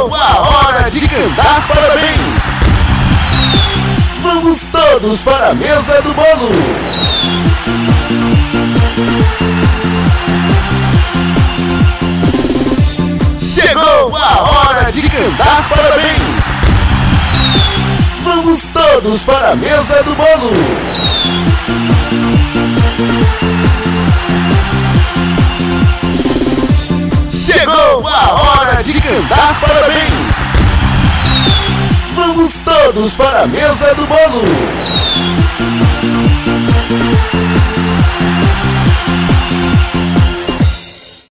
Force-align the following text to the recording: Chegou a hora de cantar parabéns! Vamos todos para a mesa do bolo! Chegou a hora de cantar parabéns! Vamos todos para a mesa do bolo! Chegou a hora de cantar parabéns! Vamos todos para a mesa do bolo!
Chegou 0.00 0.14
a 0.14 0.40
hora 0.40 0.90
de 0.90 1.06
cantar 1.06 1.68
parabéns! 1.68 2.38
Vamos 4.22 4.64
todos 4.72 5.22
para 5.22 5.50
a 5.50 5.54
mesa 5.54 6.00
do 6.00 6.14
bolo! 6.14 6.48
Chegou 13.42 14.16
a 14.16 14.40
hora 14.40 14.90
de 14.90 15.06
cantar 15.06 15.68
parabéns! 15.68 16.54
Vamos 18.24 18.66
todos 18.72 19.22
para 19.26 19.50
a 19.50 19.56
mesa 19.56 20.02
do 20.02 20.14
bolo! 20.16 21.10
Chegou 27.34 28.08
a 28.08 28.32
hora 28.32 28.59
de 28.88 29.00
cantar 29.00 29.60
parabéns! 29.60 30.46
Vamos 32.14 32.58
todos 32.64 33.14
para 33.14 33.42
a 33.42 33.46
mesa 33.46 33.94
do 33.94 34.06
bolo! 34.06 35.09